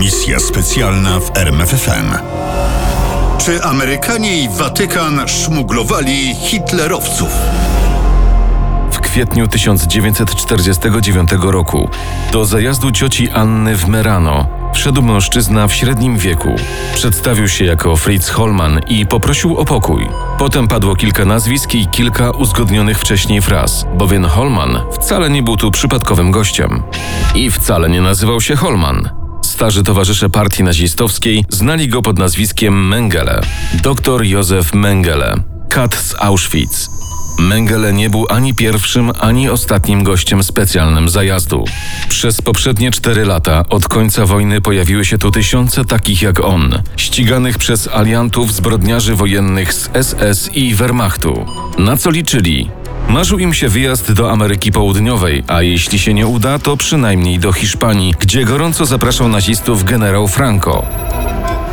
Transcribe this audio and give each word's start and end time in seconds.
Misja 0.00 0.40
specjalna 0.40 1.20
w 1.20 1.36
RMFFM. 1.36 2.14
Czy 3.38 3.64
Amerykanie 3.64 4.42
i 4.42 4.48
Watykan 4.48 5.28
szmuglowali 5.28 6.34
hitlerowców? 6.34 7.28
W 8.92 9.00
kwietniu 9.00 9.48
1949 9.48 11.30
roku 11.42 11.88
do 12.32 12.44
zajazdu 12.44 12.90
cioci 12.90 13.30
Anny 13.30 13.76
w 13.76 13.88
Merano 13.88 14.46
wszedł 14.74 15.02
mężczyzna 15.02 15.68
w 15.68 15.74
średnim 15.74 16.18
wieku. 16.18 16.54
Przedstawił 16.94 17.48
się 17.48 17.64
jako 17.64 17.96
Fritz 17.96 18.30
Holman 18.30 18.80
i 18.88 19.06
poprosił 19.06 19.56
o 19.56 19.64
pokój. 19.64 20.08
Potem 20.38 20.68
padło 20.68 20.96
kilka 20.96 21.24
nazwisk 21.24 21.74
i 21.74 21.86
kilka 21.86 22.30
uzgodnionych 22.30 22.98
wcześniej 22.98 23.42
fraz, 23.42 23.86
bowiem 23.94 24.24
Holman 24.24 24.80
wcale 24.92 25.30
nie 25.30 25.42
był 25.42 25.56
tu 25.56 25.70
przypadkowym 25.70 26.30
gościem. 26.30 26.82
I 27.34 27.50
wcale 27.50 27.90
nie 27.90 28.00
nazywał 28.00 28.40
się 28.40 28.56
Holman. 28.56 29.19
Starzy 29.60 29.82
towarzysze 29.82 30.30
partii 30.30 30.62
nazistowskiej 30.62 31.44
znali 31.48 31.88
go 31.88 32.02
pod 32.02 32.18
nazwiskiem 32.18 32.88
Mengele. 32.88 33.40
Dr 33.82 34.24
Józef 34.24 34.74
Mengele, 34.74 35.34
kat 35.68 35.94
z 35.94 36.14
Auschwitz. 36.18 36.88
Mengele 37.38 37.92
nie 37.92 38.10
był 38.10 38.26
ani 38.30 38.54
pierwszym, 38.54 39.12
ani 39.20 39.48
ostatnim 39.48 40.02
gościem 40.02 40.42
specjalnym 40.42 41.08
zajazdu. 41.08 41.64
Przez 42.08 42.42
poprzednie 42.42 42.90
cztery 42.90 43.24
lata 43.24 43.64
od 43.68 43.88
końca 43.88 44.26
wojny 44.26 44.60
pojawiły 44.60 45.04
się 45.04 45.18
tu 45.18 45.30
tysiące 45.30 45.84
takich 45.84 46.22
jak 46.22 46.44
on, 46.44 46.82
ściganych 46.96 47.58
przez 47.58 47.88
aliantów 47.88 48.54
zbrodniarzy 48.54 49.14
wojennych 49.14 49.74
z 49.74 49.90
SS 50.02 50.50
i 50.54 50.74
Wehrmachtu. 50.74 51.46
Na 51.78 51.96
co 51.96 52.10
liczyli? 52.10 52.70
Marzył 53.08 53.38
im 53.38 53.54
się 53.54 53.68
wyjazd 53.68 54.12
do 54.12 54.30
Ameryki 54.30 54.72
Południowej, 54.72 55.44
a 55.46 55.62
jeśli 55.62 55.98
się 55.98 56.14
nie 56.14 56.26
uda, 56.26 56.58
to 56.58 56.76
przynajmniej 56.76 57.38
do 57.38 57.52
Hiszpanii, 57.52 58.14
gdzie 58.18 58.44
gorąco 58.44 58.86
zapraszał 58.86 59.28
nazistów 59.28 59.84
generał 59.84 60.28
Franco. 60.28 60.86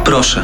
Proszę, 0.03 0.43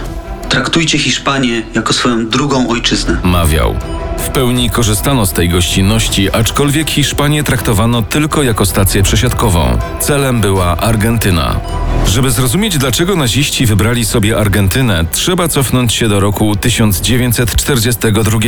traktujcie 0.49 0.97
Hiszpanię 0.97 1.61
jako 1.75 1.93
swoją 1.93 2.27
drugą 2.29 2.69
ojczyznę. 2.69 3.17
Mawiał. 3.23 3.75
W 4.23 4.29
pełni 4.29 4.69
korzystano 4.69 5.25
z 5.25 5.33
tej 5.33 5.49
gościnności, 5.49 6.31
aczkolwiek 6.31 6.89
Hiszpanię 6.89 7.43
traktowano 7.43 8.01
tylko 8.01 8.43
jako 8.43 8.65
stację 8.65 9.03
przesiadkową. 9.03 9.77
Celem 9.99 10.41
była 10.41 10.77
Argentyna. 10.77 11.59
Żeby 12.07 12.31
zrozumieć, 12.31 12.77
dlaczego 12.77 13.15
naziści 13.15 13.65
wybrali 13.65 14.05
sobie 14.05 14.37
Argentynę, 14.37 15.05
trzeba 15.11 15.47
cofnąć 15.47 15.93
się 15.93 16.09
do 16.09 16.19
roku 16.19 16.55
1942. 16.55 18.39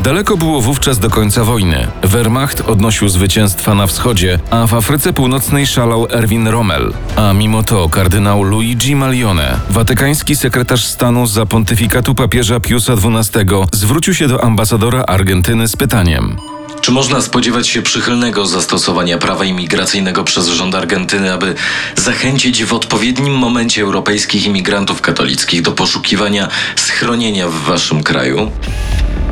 Daleko 0.00 0.36
było 0.36 0.60
wówczas 0.60 0.98
do 0.98 1.10
końca 1.10 1.44
wojny. 1.44 1.86
Wehrmacht 2.02 2.60
odnosił 2.60 3.08
zwycięstwa 3.08 3.74
na 3.74 3.86
wschodzie, 3.86 4.38
a 4.50 4.66
w 4.66 4.74
Afryce 4.74 5.12
Północnej 5.12 5.66
szalał 5.66 6.06
Erwin 6.10 6.48
Rommel. 6.48 6.92
A 7.16 7.32
mimo 7.32 7.62
to 7.62 7.88
kardynał 7.88 8.42
Luigi 8.42 8.96
Malione, 8.96 9.60
watykański 9.70 10.36
sekretarz 10.36 10.84
stanu 10.84 11.26
za 11.26 11.46
pontyfikatu 11.46 12.14
papieża 12.14 12.60
Piusa 12.60 12.92
XII, 12.92 13.46
zwrócił 13.72 14.14
się 14.14 14.28
do 14.28 14.44
ambasadora 14.44 15.04
Argentyny 15.14 15.68
z 15.68 15.76
pytaniem: 15.76 16.36
Czy 16.80 16.90
można 16.90 17.20
spodziewać 17.20 17.68
się 17.68 17.82
przychylnego 17.82 18.46
zastosowania 18.46 19.18
prawa 19.18 19.44
imigracyjnego 19.44 20.24
przez 20.24 20.48
rząd 20.48 20.74
Argentyny, 20.74 21.32
aby 21.32 21.54
zachęcić 21.96 22.64
w 22.64 22.74
odpowiednim 22.74 23.34
momencie 23.34 23.82
europejskich 23.82 24.46
imigrantów 24.46 25.00
katolickich 25.00 25.62
do 25.62 25.72
poszukiwania 25.72 26.48
schronienia 26.76 27.48
w 27.48 27.54
waszym 27.54 28.02
kraju? 28.02 28.50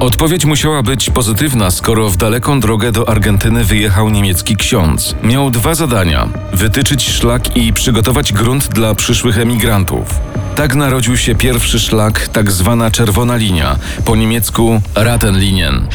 Odpowiedź 0.03 0.45
musiała 0.45 0.83
być 0.83 1.11
pozytywna, 1.11 1.71
skoro 1.71 2.09
w 2.09 2.17
daleką 2.17 2.61
drogę 2.61 2.93
do 2.93 3.09
Argentyny 3.09 3.65
wyjechał 3.65 4.11
niemiecki 4.11 4.57
ksiądz. 4.57 5.15
Miał 5.23 5.51
dwa 5.51 5.75
zadania: 5.75 6.29
wytyczyć 6.53 7.11
szlak 7.11 7.57
i 7.57 7.73
przygotować 7.73 8.33
grunt 8.33 8.69
dla 8.69 8.95
przyszłych 8.95 9.39
emigrantów. 9.39 10.21
Tak 10.55 10.75
narodził 10.75 11.17
się 11.17 11.35
pierwszy 11.35 11.81
szlak, 11.81 12.29
tak 12.29 12.51
zwana 12.51 12.91
czerwona 12.91 13.37
linia, 13.37 13.77
po 14.05 14.17
niemiecku 14.17 14.81
Ratenlinien. 14.95 15.87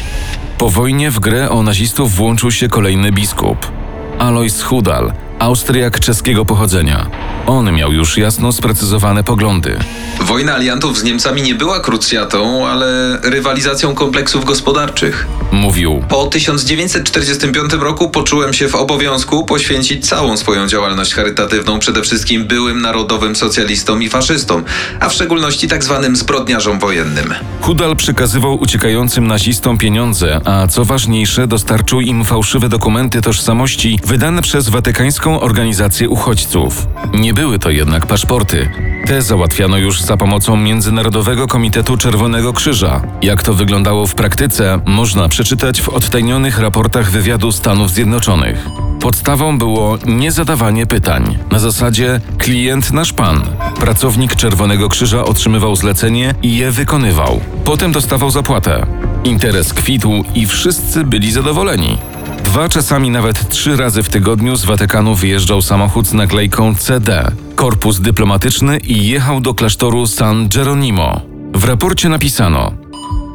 Po 0.58 0.70
wojnie 0.70 1.10
w 1.10 1.20
grę 1.20 1.50
o 1.50 1.62
nazistów 1.62 2.14
włączył 2.14 2.50
się 2.50 2.68
kolejny 2.68 3.12
biskup. 3.12 3.72
Alois 4.18 4.62
Hudal, 4.62 5.12
Austriak 5.38 6.00
czeskiego 6.00 6.44
pochodzenia. 6.44 7.10
On 7.46 7.72
miał 7.72 7.92
już 7.92 8.16
jasno 8.16 8.52
sprecyzowane 8.52 9.24
poglądy. 9.24 9.78
Wojna 10.20 10.54
aliantów 10.54 10.98
z 10.98 11.04
Niemcami 11.04 11.42
nie 11.42 11.54
była 11.54 11.80
krucjatą, 11.80 12.68
ale 12.68 13.18
rywalizacją 13.22 13.94
kompleksów 13.94 14.44
gospodarczych. 14.44 15.26
Mówił: 15.52 16.02
Po 16.08 16.26
1945 16.26 17.72
roku 17.72 18.10
poczułem 18.10 18.52
się 18.52 18.68
w 18.68 18.74
obowiązku 18.74 19.44
poświęcić 19.44 20.08
całą 20.08 20.36
swoją 20.36 20.66
działalność 20.66 21.14
charytatywną 21.14 21.78
przede 21.78 22.02
wszystkim 22.02 22.44
byłym 22.44 22.80
narodowym 22.80 23.36
socjalistom 23.36 24.02
i 24.02 24.08
faszystom, 24.08 24.64
a 25.00 25.08
w 25.08 25.12
szczególności 25.12 25.68
tak 25.68 25.84
zwanym 25.84 26.16
zbrodniarzom 26.16 26.78
wojennym. 26.78 27.34
Hudal 27.60 27.96
przekazywał 27.96 28.60
uciekającym 28.60 29.26
nazistom 29.26 29.78
pieniądze, 29.78 30.40
a 30.44 30.66
co 30.66 30.84
ważniejsze, 30.84 31.46
dostarczył 31.46 32.00
im 32.00 32.24
fałszywe 32.24 32.68
dokumenty 32.68 33.20
tożsamości 33.20 34.00
wydane 34.04 34.42
przez 34.42 34.68
Watykańską 34.68 35.27
Organizację 35.36 36.08
Uchodźców. 36.08 36.86
Nie 37.14 37.34
były 37.34 37.58
to 37.58 37.70
jednak 37.70 38.06
paszporty. 38.06 38.70
Te 39.06 39.22
załatwiano 39.22 39.78
już 39.78 40.00
za 40.02 40.16
pomocą 40.16 40.56
Międzynarodowego 40.56 41.46
Komitetu 41.46 41.96
Czerwonego 41.96 42.52
Krzyża. 42.52 43.02
Jak 43.22 43.42
to 43.42 43.54
wyglądało 43.54 44.06
w 44.06 44.14
praktyce, 44.14 44.80
można 44.86 45.28
przeczytać 45.28 45.80
w 45.80 45.88
odtajnionych 45.88 46.58
raportach 46.58 47.10
wywiadu 47.10 47.52
Stanów 47.52 47.90
Zjednoczonych. 47.90 48.66
Podstawą 49.00 49.58
było 49.58 49.98
niezadawanie 50.06 50.86
pytań. 50.86 51.38
Na 51.50 51.58
zasadzie 51.58 52.20
klient 52.38 52.92
nasz 52.92 53.12
pan. 53.12 53.42
Pracownik 53.80 54.36
Czerwonego 54.36 54.88
Krzyża 54.88 55.24
otrzymywał 55.24 55.76
zlecenie 55.76 56.34
i 56.42 56.56
je 56.56 56.70
wykonywał. 56.70 57.40
Potem 57.64 57.92
dostawał 57.92 58.30
zapłatę. 58.30 58.86
Interes 59.24 59.74
kwitł 59.74 60.24
i 60.34 60.46
wszyscy 60.46 61.04
byli 61.04 61.32
zadowoleni. 61.32 61.98
Dwa, 62.48 62.68
czasami 62.68 63.10
nawet 63.10 63.48
trzy 63.48 63.76
razy 63.76 64.02
w 64.02 64.08
tygodniu 64.08 64.56
z 64.56 64.64
Watykanu 64.64 65.14
wyjeżdżał 65.14 65.62
samochód 65.62 66.06
z 66.06 66.12
naklejką 66.12 66.74
CD, 66.74 67.32
korpus 67.54 68.00
dyplomatyczny 68.00 68.78
i 68.78 69.08
jechał 69.08 69.40
do 69.40 69.54
klasztoru 69.54 70.06
San 70.06 70.48
Geronimo. 70.48 71.20
W 71.54 71.64
raporcie 71.64 72.08
napisano: 72.08 72.72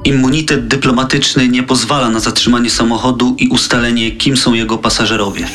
Immunitet 0.05 0.67
dyplomatyczny 0.67 1.47
nie 1.47 1.63
pozwala 1.63 2.09
na 2.09 2.19
zatrzymanie 2.19 2.69
samochodu 2.69 3.35
i 3.39 3.47
ustalenie, 3.47 4.11
kim 4.11 4.37
są 4.37 4.53
jego 4.53 4.77
pasażerowie. 4.77 5.47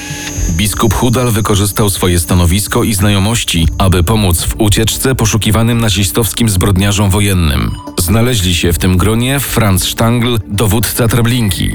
Biskup 0.56 0.94
Hudal 0.94 1.30
wykorzystał 1.30 1.90
swoje 1.90 2.20
stanowisko 2.20 2.84
i 2.84 2.94
znajomości, 2.94 3.69
aby 3.78 4.04
pomóc 4.04 4.42
w 4.42 4.60
ucieczce 4.60 5.14
poszukiwanym 5.14 5.80
nazistowskim 5.80 6.48
zbrodniarzom 6.48 7.10
wojennym. 7.10 7.70
Znaleźli 7.98 8.54
się 8.54 8.72
w 8.72 8.78
tym 8.78 8.96
gronie 8.96 9.40
Franz 9.40 9.84
Stangl, 9.84 10.38
dowódca 10.48 11.08
Treblinki, 11.08 11.70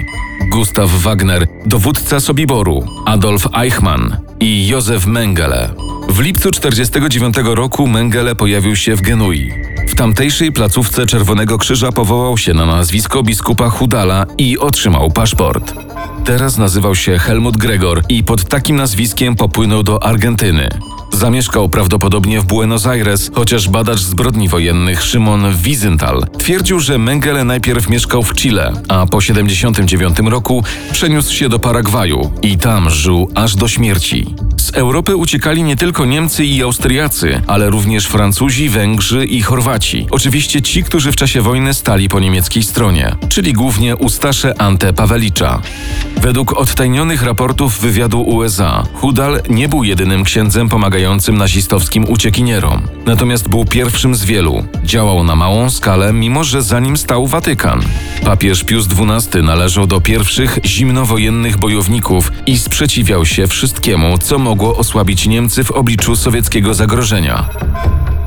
Gustav 0.53 1.02
Wagner, 1.02 1.47
dowódca 1.66 2.19
Sobiboru, 2.19 2.86
Adolf 3.06 3.47
Eichmann 3.53 4.18
i 4.40 4.68
Józef 4.68 5.06
Mengele. 5.06 5.69
W 6.09 6.19
lipcu 6.19 6.52
1949 6.52 7.36
roku 7.56 7.88
Mengele 7.88 8.36
pojawił 8.36 8.75
się 8.75 8.95
w 8.95 9.01
Genui. 9.01 9.54
W 9.88 9.95
tamtejszej 9.95 10.51
placówce 10.51 11.06
Czerwonego 11.06 11.57
Krzyża 11.57 11.92
powołał 11.92 12.38
się 12.38 12.54
na 12.54 12.66
nazwisko 12.66 13.24
biskupa 13.24 13.69
Hudala 13.69 14.25
i 14.38 14.60
otrzymał 14.60 15.12
paszport. 15.12 15.74
Teraz 16.25 16.57
nazywał 16.57 16.95
się 16.95 17.18
Helmut 17.18 17.57
Gregor 17.57 18.04
i 18.10 18.24
pod 18.24 18.45
takim 18.45 18.75
nazwiskiem 18.75 19.36
popłynął 19.36 19.83
do 19.83 20.04
Argentyny. 20.04 20.69
Zamieszkał 21.24 21.70
prawdopodobnie 21.70 22.42
w 22.42 22.46
Buenos 22.46 22.88
Aires, 22.88 23.31
chociaż 23.34 23.70
badacz 23.70 24.00
zbrodni 24.00 24.50
wojennych 24.50 25.04
Szymon 25.04 25.56
Wiesenthal 25.56 26.25
twierdził, 26.38 26.80
że 26.80 26.98
Mengele 26.98 27.44
najpierw 27.44 27.90
mieszkał 27.90 28.24
w 28.24 28.34
Chile, 28.34 28.74
a 28.88 29.06
po 29.06 29.22
79 29.22 30.18
roku 30.25 30.64
przeniósł 30.92 31.34
się 31.34 31.50
do 31.50 31.60
Paragwaju 31.60 32.31
i 32.42 32.58
tam 32.58 32.90
żył 32.90 33.30
aż 33.36 33.56
do 33.56 33.68
śmierci. 33.68 34.36
Europy 34.74 35.16
uciekali 35.16 35.64
nie 35.64 35.75
tylko 35.75 36.06
Niemcy 36.06 36.46
i 36.46 36.64
Austriacy, 36.64 37.42
ale 37.48 37.70
również 37.70 38.08
Francuzi, 38.08 38.70
Węgrzy 38.70 39.25
i 39.25 39.42
Chorwaci. 39.42 40.08
Oczywiście 40.12 40.62
ci, 40.62 40.84
którzy 40.84 41.12
w 41.12 41.16
czasie 41.16 41.42
wojny 41.42 41.74
stali 41.74 42.10
po 42.10 42.20
niemieckiej 42.20 42.64
stronie, 42.64 43.16
czyli 43.30 43.54
głównie 43.54 43.96
Ustasze 43.96 44.62
Ante 44.62 44.94
Pawelicza. 44.94 45.62
Według 46.18 46.54
odtajnionych 46.54 47.24
raportów 47.24 47.80
wywiadu 47.80 48.22
USA, 48.22 48.84
Hudal 48.94 49.42
nie 49.50 49.70
był 49.70 49.84
jedynym 49.84 50.24
księdzem 50.24 50.70
pomagającym 50.70 51.38
nazistowskim 51.38 52.06
uciekinierom. 52.10 52.81
Natomiast 53.05 53.50
był 53.50 53.65
pierwszym 53.65 54.15
z 54.15 54.25
wielu. 54.25 54.63
Działał 54.83 55.23
na 55.23 55.35
małą 55.35 55.69
skalę, 55.69 56.13
mimo 56.13 56.44
że 56.44 56.61
za 56.61 56.79
nim 56.79 56.97
stał 56.97 57.27
Watykan. 57.27 57.81
Papież 58.25 58.63
Pius 58.63 58.88
XII 58.88 59.44
należał 59.44 59.88
do 59.88 60.01
pierwszych 60.01 60.59
zimnowojennych 60.65 61.57
bojowników 61.57 62.31
i 62.45 62.57
sprzeciwiał 62.57 63.25
się 63.25 63.47
wszystkiemu, 63.47 64.17
co 64.17 64.39
mogło 64.39 64.77
osłabić 64.77 65.27
Niemcy 65.27 65.63
w 65.63 65.71
obliczu 65.71 66.15
sowieckiego 66.15 66.73
zagrożenia. 66.73 67.50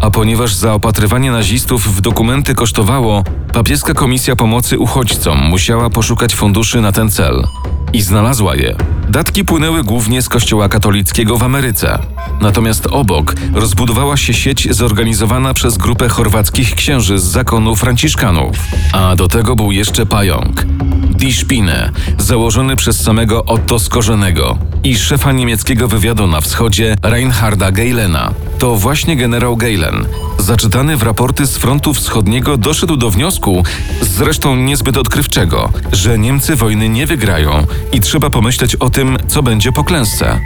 A 0.01 0.11
ponieważ 0.11 0.55
zaopatrywanie 0.55 1.31
nazistów 1.31 1.97
w 1.97 2.01
dokumenty 2.01 2.55
kosztowało, 2.55 3.25
papieska 3.53 3.95
komisja 3.95 4.37
pomocy 4.37 4.79
uchodźcom 4.79 5.39
musiała 5.39 5.91
poszukać 5.91 6.35
funduszy 6.35 6.81
na 6.81 6.93
ten 6.93 7.11
cel. 7.11 7.47
I 7.93 8.03
znalazła 8.03 8.57
je. 8.57 8.77
Datki 9.09 9.45
płynęły 9.45 9.85
głównie 9.85 10.23
z 10.23 10.29
Kościoła 10.29 10.69
katolickiego 10.69 11.39
w 11.39 11.43
Ameryce. 11.43 11.99
Natomiast 12.41 12.87
obok 12.91 13.35
rozbudowała 13.55 14.17
się 14.17 14.35
sieć 14.35 14.75
zorganizowana 14.75 15.55
przez 15.55 15.79
grupę 15.79 16.09
chorwackich 16.09 16.75
księży 16.75 17.19
z 17.19 17.25
zakonu 17.25 17.77
Franciszkanów. 17.77 18.57
A 18.93 19.17
do 19.17 19.29
tego 19.29 19.57
był 19.57 19.73
jeszcze 19.73 20.07
pająk. 20.07 20.65
Die 21.11 21.33
Spinne, 21.33 21.91
założony 22.19 22.77
przez 22.77 23.03
samego 23.03 23.45
Otto 23.45 23.79
Skorzenego 23.79 24.59
i 24.87 24.97
szefa 24.97 25.33
niemieckiego 25.33 25.89
wywiadu 25.89 26.27
na 26.27 26.41
wschodzie 26.41 26.97
Reinharda 27.03 27.73
Geilena. 27.73 28.35
To 28.59 28.77
właśnie 28.77 29.17
generał 29.17 29.57
Geilen, 29.57 30.07
zaczytany 30.39 30.97
w 30.97 31.03
raporty 31.03 31.47
z 31.47 31.57
frontu 31.57 31.95
wschodniego, 31.95 32.57
doszedł 32.57 32.97
do 32.97 33.11
wniosku, 33.11 33.65
zresztą 34.01 34.57
niezbyt 34.57 34.97
odkrywczego, 34.97 35.73
że 35.93 36.19
Niemcy 36.19 36.57
wojny 36.57 36.89
nie 36.89 37.07
wygrają 37.07 37.67
i 37.93 38.01
trzeba 38.01 38.31
pomyśleć 38.31 38.77
o 38.77 38.91
tym, 38.91 39.19
co 39.29 39.43
będzie 39.43 39.73
po 39.73 39.85
klęsce. 39.85 40.41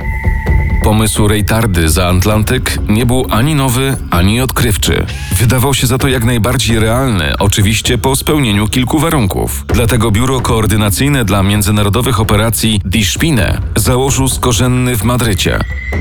Pomysł 0.82 1.28
Rejtardy 1.28 1.88
za 1.88 2.08
Atlantyk 2.08 2.78
nie 2.88 3.06
był 3.06 3.26
ani 3.30 3.54
nowy, 3.54 3.96
ani 4.10 4.40
odkrywczy. 4.40 5.06
Wydawał 5.36 5.74
się 5.74 5.86
za 5.86 5.98
to 5.98 6.08
jak 6.08 6.24
najbardziej 6.24 6.78
realny, 6.78 7.32
oczywiście 7.38 7.98
po 7.98 8.16
spełnieniu 8.16 8.68
kilku 8.68 8.98
warunków. 8.98 9.64
Dlatego 9.68 10.10
Biuro 10.10 10.40
Koordynacyjne 10.40 11.24
dla 11.24 11.42
Międzynarodowych 11.42 12.20
Operacji 12.20 12.80
Die 12.84 13.04
Spinne 13.04 13.60
założył 13.76 14.28
skorzenny 14.28 14.96
w 14.96 15.04
Madrycie. 15.04 15.58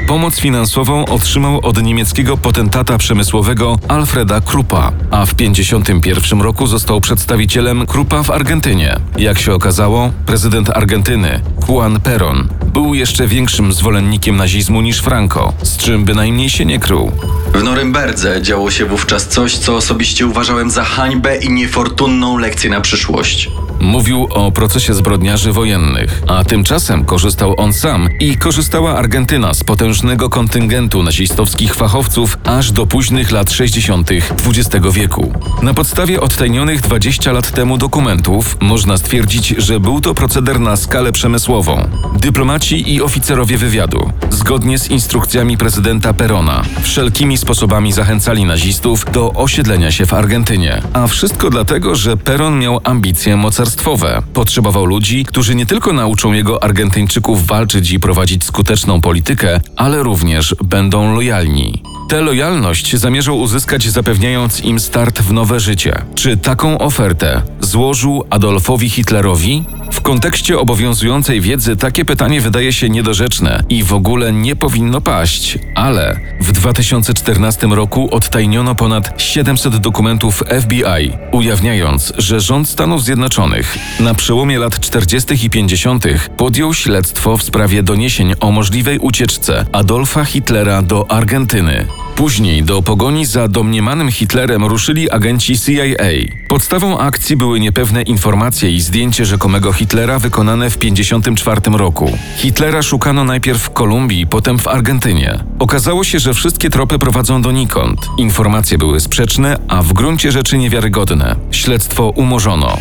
Pomoc 0.08 0.40
finansową 0.40 1.06
otrzymał 1.06 1.60
od 1.60 1.84
niemieckiego 1.84 2.38
potentata 2.38 2.98
przemysłowego 2.98 3.80
Alfreda 3.88 4.42
Kruppa, 4.42 4.92
a 5.12 5.26
w 5.26 5.34
1951 5.34 6.42
roku 6.42 6.68
został 6.68 7.02
przedstawicielem 7.02 7.86
Kruppa 7.86 8.24
w 8.24 8.32
Argentynie. 8.32 8.96
Jak 9.18 9.40
się 9.40 9.54
okazało, 9.54 10.12
prezydent 10.26 10.70
Argentyny, 10.70 11.42
Juan 11.68 12.00
Perón, 12.00 12.48
był 12.74 12.94
jeszcze 12.94 13.28
większym 13.28 13.74
zwolennikiem 13.74 14.38
nazizmu 14.38 14.69
niż 14.70 15.00
Franco, 15.02 15.54
z 15.64 15.78
czym 15.78 16.06
bynajmniej 16.06 16.50
się 16.50 16.66
nie 16.66 16.80
krył. 16.80 17.12
W 17.54 17.64
Norymberdze 17.64 18.42
działo 18.42 18.72
się 18.72 18.86
wówczas 18.86 19.28
coś, 19.28 19.58
co 19.58 19.76
osobiście 19.76 20.28
uważałem 20.28 20.72
za 20.72 20.84
hańbę 20.84 21.38
i 21.38 21.50
niefortunną 21.50 22.38
lekcję 22.38 22.70
na 22.70 22.82
przyszłość. 22.82 23.50
Mówił 23.80 24.28
o 24.32 24.52
procesie 24.52 24.94
zbrodniarzy 24.94 25.52
wojennych, 25.52 26.22
a 26.28 26.44
tymczasem 26.44 27.06
korzystał 27.06 27.54
on 27.58 27.74
sam 27.74 28.10
i 28.20 28.38
korzystała 28.38 28.96
Argentyna 28.98 29.54
z 29.54 29.64
potężnego 29.64 30.30
kontyngentu 30.30 31.04
nazistowskich 31.04 31.76
fachowców 31.76 32.38
aż 32.44 32.72
do 32.72 32.86
późnych 32.86 33.32
lat 33.32 33.52
60. 33.52 34.10
XX 34.12 34.86
wieku. 34.94 35.34
Na 35.62 35.74
podstawie 35.74 36.22
odtajnionych 36.22 36.82
20 36.82 37.32
lat 37.32 37.52
temu 37.52 37.78
dokumentów 37.78 38.58
można 38.60 38.98
stwierdzić, 38.98 39.48
że 39.58 39.80
był 39.80 40.02
to 40.02 40.14
proceder 40.14 40.60
na 40.60 40.78
skalę 40.78 41.12
przemysłową. 41.12 41.90
Dyplomaci 42.20 42.94
i 42.94 43.02
oficerowie 43.02 43.58
wywiadu, 43.58 44.12
zgodnie 44.30 44.80
z 44.80 44.92
instrukcjami 44.92 45.58
prezydenta 45.58 46.14
Perona, 46.14 46.62
wszelkimi 46.82 47.38
sposobami 47.38 47.92
zachęcali 47.92 48.46
nazistów 48.46 49.06
do 49.12 49.34
osiedlenia 49.34 49.92
się 49.92 50.06
w 50.06 50.14
Argentynie. 50.14 50.82
A 50.94 51.08
wszystko 51.08 51.50
dlatego, 51.50 51.96
że 51.96 52.18
Peron 52.18 52.60
miał 52.60 52.80
ambicje 52.84 53.38
mocarstwowe. 53.70 54.22
Potrzebował 54.34 54.86
ludzi, 54.86 55.26
którzy 55.26 55.56
nie 55.56 55.66
tylko 55.66 55.94
nauczą 55.94 56.34
jego 56.34 56.64
Argentyńczyków 56.64 57.48
walczyć 57.48 57.92
i 57.92 58.00
prowadzić 58.00 58.44
skuteczną 58.44 59.02
politykę, 59.02 59.60
ale 59.76 60.04
również 60.04 60.56
będą 60.64 61.14
lojalni. 61.14 61.84
Tę 62.10 62.22
lojalność 62.22 62.96
zamierzał 62.96 63.40
uzyskać 63.40 63.90
zapewniając 63.90 64.62
im 64.62 64.80
start 64.80 65.22
w 65.22 65.32
nowe 65.32 65.60
życie. 65.60 66.02
Czy 66.16 66.38
taką 66.38 66.78
ofertę 66.78 67.42
złożył 67.60 68.24
Adolfowi 68.30 68.90
Hitlerowi? 68.90 69.64
W 69.92 70.02
kontekście 70.02 70.60
obowiązującej 70.60 71.42
wiedzy 71.42 71.76
takie 71.76 72.06
pytanie 72.06 72.42
wydaje 72.42 72.74
się 72.74 72.90
niedorzeczne 72.90 73.64
i 73.70 73.84
w 73.84 73.94
ogóle 73.94 74.34
nie 74.34 74.56
powinno 74.56 75.02
paść, 75.02 75.60
ale 75.76 76.20
w 76.42 76.52
2014 76.52 77.68
roku 77.68 78.16
odtajniono 78.16 78.76
ponad 78.76 79.22
700 79.22 79.78
dokumentów 79.78 80.44
FBI, 80.62 81.12
ujawniając, 81.32 82.14
że 82.18 82.40
rząd 82.40 82.70
Stanów 82.70 83.04
Zjednoczonych 83.04 83.78
na 84.00 84.14
przełomie 84.14 84.60
lat 84.60 84.80
40. 84.80 85.46
i 85.46 85.50
50. 85.50 86.06
podjął 86.38 86.74
śledztwo 86.74 87.38
w 87.38 87.44
sprawie 87.44 87.84
doniesień 87.84 88.34
o 88.40 88.52
możliwej 88.52 89.00
ucieczce 89.00 89.66
Adolfa 89.72 90.26
Hitlera 90.26 90.82
do 90.82 91.12
Argentyny. 91.12 91.86
Później 92.20 92.64
do 92.64 92.82
pogoni 92.82 93.26
za 93.26 93.48
domniemanym 93.48 94.12
Hitlerem 94.12 94.66
ruszyli 94.66 95.12
agenci 95.12 95.60
CIA. 95.60 96.10
Podstawą 96.48 97.00
akcji 97.00 97.38
były 97.38 97.60
niepewne 97.60 98.02
informacje 98.02 98.72
i 98.72 98.82
zdjęcie 98.82 99.26
rzekomego 99.26 99.74
Hitlera 99.74 100.20
wykonane 100.20 100.70
w 100.70 100.78
1954 100.78 101.78
roku. 101.78 102.18
Hitlera 102.38 102.82
szukano 102.82 103.24
najpierw 103.24 103.62
w 103.62 103.70
Kolumbii, 103.70 104.28
potem 104.28 104.60
w 104.60 104.68
Argentynie. 104.68 105.40
Okazało 105.60 106.04
się, 106.04 106.20
że 106.20 106.34
wszystkie 106.34 106.70
tropy 106.70 107.00
prowadzą 107.00 107.42
donikąd. 107.42 108.00
Informacje 108.18 108.78
były 108.78 109.00
sprzeczne, 109.00 109.58
a 109.68 109.82
w 109.82 109.94
gruncie 109.94 110.32
rzeczy 110.32 110.58
niewiarygodne. 110.58 111.36
Śledztwo 111.52 112.10
umorzono. 112.10 112.78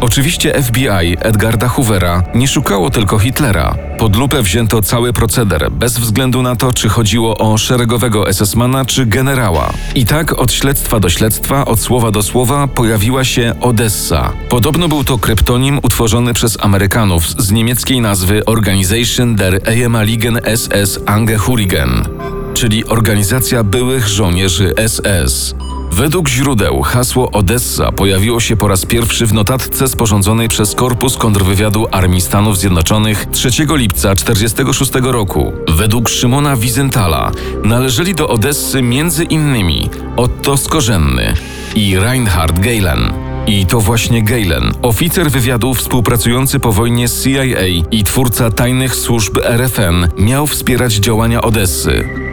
Oczywiście 0.00 0.62
FBI 0.62 1.16
Edgarda 1.20 1.68
Hoovera 1.68 2.22
nie 2.34 2.48
szukało 2.48 2.90
tylko 2.90 3.18
Hitlera. 3.18 3.74
Pod 3.98 4.16
lupę 4.16 4.42
wzięto 4.42 4.82
cały 4.82 5.12
proceder, 5.12 5.70
bez 5.70 5.98
względu 5.98 6.42
na 6.42 6.56
to, 6.56 6.72
czy 6.72 6.88
chodziło 6.88 7.38
o 7.38 7.58
szeregowego 7.58 8.24
SS-mana 8.32 8.84
czy 8.84 9.06
generała. 9.06 9.72
I 9.94 10.06
tak 10.06 10.38
od 10.38 10.52
śledztwa 10.52 11.00
do 11.00 11.08
śledztwa, 11.08 11.64
od 11.64 11.80
słowa 11.80 12.10
do 12.10 12.22
słowa 12.22 12.66
pojawiła 12.66 13.24
się 13.24 13.54
Odessa. 13.60 14.32
Podobno 14.48 14.88
był 14.88 15.04
to 15.04 15.18
kryptonim 15.18 15.78
utworzony 15.82 16.34
przez 16.34 16.58
Amerykanów 16.60 17.28
z 17.28 17.50
niemieckiej 17.50 18.00
nazwy 18.00 18.44
Organisation 18.44 19.36
der 19.36 19.60
Ehemaligen 19.64 20.40
SS 20.56 20.98
Angehörigen, 21.06 22.08
czyli 22.54 22.86
Organizacja 22.86 23.64
Byłych 23.64 24.08
Żołnierzy 24.08 24.74
SS. 24.88 25.54
Według 25.92 26.28
źródeł 26.28 26.82
hasło 26.82 27.30
Odessa 27.30 27.92
pojawiło 27.92 28.40
się 28.40 28.56
po 28.56 28.68
raz 28.68 28.86
pierwszy 28.86 29.26
w 29.26 29.32
notatce 29.32 29.88
sporządzonej 29.88 30.48
przez 30.48 30.74
Korpus 30.74 31.16
Kontrwywiadu 31.16 31.86
Armii 31.90 32.20
Stanów 32.20 32.58
Zjednoczonych 32.58 33.26
3 33.32 33.48
lipca 33.76 34.14
1946 34.14 34.92
roku. 35.02 35.52
Według 35.68 36.08
Szymona 36.08 36.56
Wizentala 36.56 37.32
należeli 37.64 38.14
do 38.14 38.28
Odessy 38.28 38.82
między 38.82 39.24
innymi 39.24 39.90
Otto 40.16 40.56
Skorzenny 40.56 41.34
i 41.74 41.98
Reinhard 41.98 42.58
Geilen. 42.60 43.12
I 43.46 43.66
to 43.66 43.80
właśnie 43.80 44.22
Geilen, 44.22 44.72
oficer 44.82 45.30
wywiadu 45.30 45.74
współpracujący 45.74 46.60
po 46.60 46.72
wojnie 46.72 47.08
z 47.08 47.24
CIA 47.24 47.66
i 47.90 48.04
twórca 48.04 48.50
tajnych 48.50 48.94
służb 48.94 49.38
RFN, 49.44 50.08
miał 50.18 50.46
wspierać 50.46 50.92
działania 50.94 51.42
Odessy. 51.42 52.29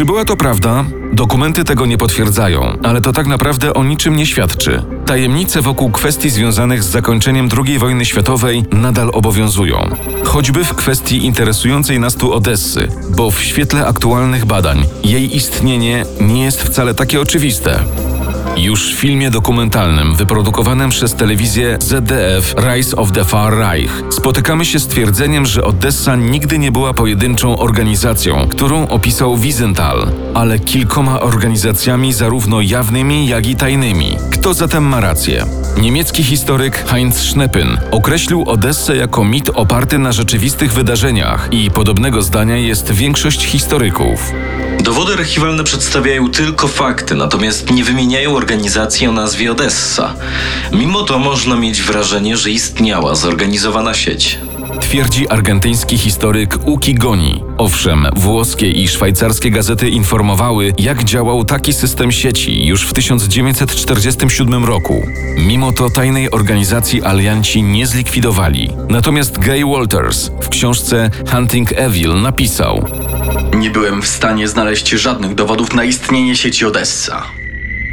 Czy 0.00 0.04
była 0.04 0.24
to 0.24 0.36
prawda? 0.36 0.84
Dokumenty 1.12 1.64
tego 1.64 1.86
nie 1.86 1.98
potwierdzają, 1.98 2.78
ale 2.82 3.00
to 3.00 3.12
tak 3.12 3.26
naprawdę 3.26 3.74
o 3.74 3.84
niczym 3.84 4.16
nie 4.16 4.26
świadczy. 4.26 4.82
Tajemnice 5.06 5.62
wokół 5.62 5.90
kwestii 5.90 6.30
związanych 6.30 6.82
z 6.82 6.86
zakończeniem 6.86 7.48
II 7.66 7.78
wojny 7.78 8.04
światowej 8.04 8.64
nadal 8.72 9.10
obowiązują. 9.12 9.90
Choćby 10.24 10.64
w 10.64 10.74
kwestii 10.74 11.26
interesującej 11.26 12.00
nas 12.00 12.14
tu 12.14 12.32
Odessy, 12.32 12.88
bo 13.16 13.30
w 13.30 13.40
świetle 13.40 13.86
aktualnych 13.86 14.44
badań 14.44 14.84
jej 15.04 15.36
istnienie 15.36 16.04
nie 16.20 16.44
jest 16.44 16.62
wcale 16.62 16.94
takie 16.94 17.20
oczywiste. 17.20 17.84
Już 18.60 18.94
w 18.94 18.98
filmie 18.98 19.30
dokumentalnym 19.30 20.14
wyprodukowanym 20.14 20.90
przez 20.90 21.14
telewizję 21.14 21.78
ZDF 21.80 22.54
Rise 22.58 22.96
of 22.96 23.12
the 23.12 23.24
Far 23.24 23.58
Reich 23.58 24.02
spotykamy 24.10 24.64
się 24.64 24.78
z 24.78 24.86
twierdzeniem, 24.86 25.46
że 25.46 25.64
Odessa 25.64 26.16
nigdy 26.16 26.58
nie 26.58 26.72
była 26.72 26.94
pojedynczą 26.94 27.58
organizacją, 27.58 28.48
którą 28.48 28.88
opisał 28.88 29.36
Wiesenthal, 29.36 30.12
ale 30.34 30.58
kilkoma 30.58 31.20
organizacjami 31.20 32.12
zarówno 32.12 32.60
jawnymi, 32.60 33.26
jak 33.26 33.46
i 33.46 33.56
tajnymi, 33.56 34.16
Kto 34.32 34.54
zatem 34.54 34.84
ma 34.84 35.00
rację? 35.00 35.46
Niemiecki 35.80 36.22
historyk 36.22 36.84
Heinz 36.88 37.16
Schneppen 37.16 37.78
określił 37.90 38.44
Odessę 38.50 38.96
jako 38.96 39.24
mit 39.24 39.48
oparty 39.48 39.98
na 39.98 40.12
rzeczywistych 40.12 40.72
wydarzeniach 40.72 41.48
i 41.52 41.70
podobnego 41.70 42.22
zdania 42.22 42.56
jest 42.56 42.90
większość 42.90 43.44
historyków. 43.44 44.32
Dowody 44.82 45.12
archiwalne 45.12 45.64
przedstawiają 45.64 46.30
tylko 46.30 46.68
fakty, 46.68 47.14
natomiast 47.14 47.70
nie 47.70 47.84
wymieniają 47.84 48.36
organizacji 48.36 49.06
o 49.06 49.12
nazwie 49.12 49.52
Odessa. 49.52 50.14
Mimo 50.72 51.02
to 51.02 51.18
można 51.18 51.56
mieć 51.56 51.82
wrażenie, 51.82 52.36
że 52.36 52.50
istniała 52.50 53.14
zorganizowana 53.14 53.94
sieć. 53.94 54.38
Twierdzi 54.80 55.28
argentyński 55.28 55.98
historyk 55.98 56.58
Uki 56.64 56.94
Goni. 56.94 57.42
Owszem, 57.58 58.06
włoskie 58.16 58.70
i 58.70 58.88
szwajcarskie 58.88 59.50
gazety 59.50 59.90
informowały, 59.90 60.72
jak 60.78 61.04
działał 61.04 61.44
taki 61.44 61.72
system 61.72 62.12
sieci 62.12 62.66
już 62.66 62.82
w 62.86 62.92
1947 62.92 64.64
roku. 64.64 65.02
Mimo 65.38 65.72
to 65.72 65.90
tajnej 65.90 66.30
organizacji 66.30 67.02
alianci 67.02 67.62
nie 67.62 67.86
zlikwidowali. 67.86 68.70
Natomiast 68.88 69.38
Gay 69.38 69.64
Walters 69.64 70.30
w 70.40 70.48
książce 70.48 71.10
Hunting 71.32 71.72
Evil 71.72 72.20
napisał: 72.22 72.84
Nie 73.56 73.70
byłem 73.70 74.02
w 74.02 74.06
stanie 74.06 74.48
znaleźć 74.48 74.88
żadnych 74.88 75.34
dowodów 75.34 75.74
na 75.74 75.84
istnienie 75.84 76.36
sieci 76.36 76.64
Odessa. 76.64 77.22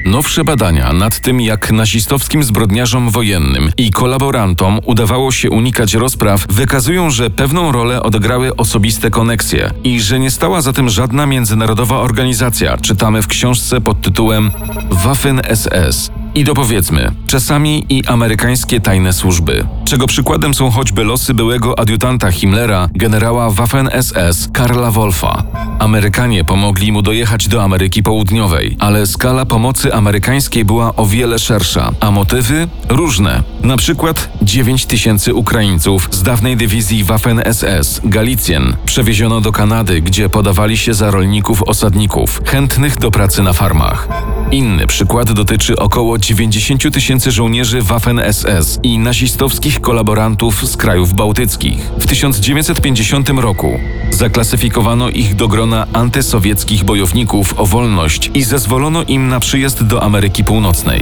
Nowsze 0.05 0.43
badania 0.43 0.93
nad 0.93 1.19
tym, 1.19 1.41
jak 1.41 1.71
nazistowskim 1.71 2.43
zbrodniarzom 2.43 3.09
wojennym 3.09 3.71
i 3.77 3.91
kolaborantom 3.91 4.79
udawało 4.85 5.31
się 5.31 5.49
unikać 5.49 5.93
rozpraw, 5.93 6.45
wykazują, 6.49 7.09
że 7.09 7.29
pewną 7.29 7.71
rolę 7.71 8.03
odegrały 8.03 8.55
osobiste 8.55 9.09
koneksje 9.09 9.71
i 9.83 10.01
że 10.01 10.19
nie 10.19 10.31
stała 10.31 10.61
za 10.61 10.73
tym 10.73 10.89
żadna 10.89 11.25
międzynarodowa 11.25 11.97
organizacja, 11.99 12.77
czytamy 12.77 13.21
w 13.21 13.27
książce 13.27 13.81
pod 13.81 14.01
tytułem 14.01 14.51
Waffen 14.89 15.41
SS. 15.55 16.16
I 16.37 16.43
dopowiedzmy, 16.43 17.11
czasami 17.27 17.85
i 17.89 18.05
amerykańskie 18.05 18.79
tajne 18.79 19.13
służby, 19.13 19.67
czego 19.85 20.07
przykładem 20.07 20.53
są 20.53 20.71
choćby 20.71 21.03
losy 21.03 21.33
byłego 21.33 21.79
adiutanta 21.79 22.31
Himmlera, 22.31 22.89
generała 22.93 23.49
Waffen-SS 23.49 24.51
Karla 24.51 24.91
Wolfa. 24.91 25.43
Amerykanie 25.79 26.43
pomogli 26.43 26.91
mu 26.91 27.01
dojechać 27.01 27.47
do 27.47 27.63
Ameryki 27.63 28.03
Południowej, 28.03 28.75
ale 28.79 29.07
skala 29.07 29.45
pomocy 29.45 29.93
amerykańskiej 29.93 30.65
była 30.65 30.95
o 30.95 31.05
wiele 31.05 31.39
szersza, 31.39 31.91
a 31.99 32.11
motywy 32.11 32.67
różne. 32.89 33.43
Na 33.63 33.77
przykład 33.77 34.29
9 34.41 34.85
tysięcy 34.85 35.33
Ukraińców 35.33 36.09
z 36.11 36.23
dawnej 36.23 36.57
dywizji 36.57 37.05
Waffen-SS 37.05 38.01
Galicjen 38.03 38.75
przewieziono 38.85 39.41
do 39.41 39.51
Kanady, 39.51 40.01
gdzie 40.01 40.29
podawali 40.29 40.77
się 40.77 40.93
za 40.93 41.11
rolników 41.11 41.63
osadników, 41.63 42.41
chętnych 42.45 42.97
do 42.99 43.11
pracy 43.11 43.43
na 43.43 43.53
farmach. 43.53 44.07
Inny 44.51 44.87
przykład 44.87 45.31
dotyczy 45.31 45.75
około 45.75 46.17
90 46.17 46.93
tysięcy 46.93 47.31
żołnierzy 47.31 47.81
Waffen-SS 47.81 48.79
i 48.83 48.99
nazistowskich 48.99 49.81
kolaborantów 49.81 50.67
z 50.67 50.77
krajów 50.77 51.13
bałtyckich. 51.13 51.79
W 51.97 52.05
1950 52.05 53.29
roku 53.29 53.79
zaklasyfikowano 54.17 55.09
ich 55.09 55.35
do 55.35 55.47
grona 55.47 55.87
antysowieckich 55.93 56.83
bojowników 56.83 57.59
o 57.59 57.65
wolność 57.65 58.31
i 58.33 58.43
zezwolono 58.43 59.03
im 59.03 59.27
na 59.27 59.39
przyjazd 59.39 59.83
do 59.83 60.03
Ameryki 60.03 60.43
Północnej. 60.43 61.01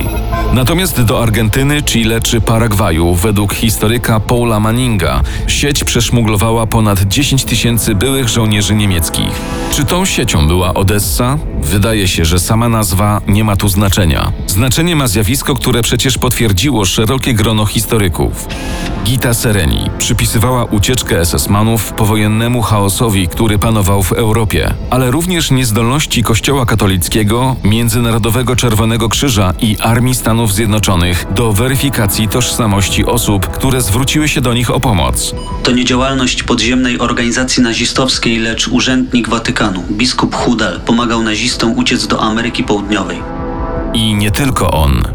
Natomiast 0.53 1.01
do 1.01 1.23
Argentyny, 1.23 1.83
Chile 1.83 2.21
czy 2.21 2.41
Paragwaju, 2.41 3.13
według 3.13 3.53
historyka 3.53 4.19
Paula 4.19 4.59
Manninga, 4.59 5.21
sieć 5.47 5.83
przeszmuglowała 5.83 6.67
ponad 6.67 7.03
10 7.03 7.43
tysięcy 7.43 7.95
byłych 7.95 8.29
żołnierzy 8.29 8.75
niemieckich. 8.75 9.41
Czy 9.71 9.85
tą 9.85 10.05
siecią 10.05 10.47
była 10.47 10.73
Odessa? 10.73 11.37
Wydaje 11.61 12.07
się, 12.07 12.25
że 12.25 12.39
sama 12.39 12.69
nazwa 12.69 13.21
nie 13.27 13.43
ma 13.43 13.55
tu 13.55 13.69
znaczenia. 13.69 14.31
Znaczenie 14.47 14.95
ma 14.95 15.07
zjawisko, 15.07 15.55
które 15.55 15.81
przecież 15.81 16.17
potwierdziło 16.17 16.85
szerokie 16.85 17.33
grono 17.33 17.65
historyków. 17.65 18.47
Gita 19.03 19.33
Sereni 19.33 19.89
przypisywała 19.97 20.65
ucieczkę 20.65 21.21
SS-manów 21.25 21.93
powojennemu 21.93 22.61
chaosowi, 23.05 23.27
który 23.27 23.59
panował 23.59 24.03
w 24.03 24.11
Europie, 24.11 24.73
ale 24.89 25.11
również 25.11 25.51
niezdolności 25.51 26.23
Kościoła 26.23 26.65
katolickiego, 26.65 27.55
Międzynarodowego 27.63 28.55
Czerwonego 28.55 29.09
Krzyża 29.09 29.53
i 29.61 29.77
Armii 29.79 30.15
Stanów 30.15 30.53
Zjednoczonych 30.53 31.25
do 31.33 31.53
weryfikacji 31.53 32.27
tożsamości 32.27 33.05
osób, 33.05 33.47
które 33.47 33.81
zwróciły 33.81 34.27
się 34.27 34.41
do 34.41 34.53
nich 34.53 34.71
o 34.71 34.79
pomoc. 34.79 35.35
To 35.63 35.71
nie 35.71 35.85
działalność 35.85 36.43
podziemnej 36.43 36.99
organizacji 36.99 37.63
nazistowskiej, 37.63 38.39
lecz 38.39 38.67
urzędnik 38.67 39.29
Watykanu, 39.29 39.83
biskup 39.91 40.35
Hudal, 40.35 40.81
pomagał 40.81 41.23
nazistom 41.23 41.77
uciec 41.77 42.07
do 42.07 42.21
Ameryki 42.21 42.63
Południowej. 42.63 43.17
I 43.93 44.13
nie 44.13 44.31
tylko 44.31 44.71
on. 44.71 45.14